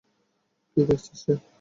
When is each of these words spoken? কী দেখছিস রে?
কী 0.77 0.81
দেখছিস 0.87 1.21
রে? 1.27 1.33